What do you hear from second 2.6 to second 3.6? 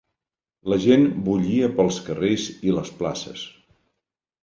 i les places.